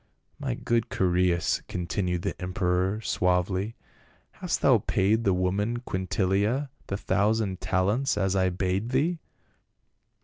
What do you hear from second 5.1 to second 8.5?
the woman Quintilia the thousand talents, as I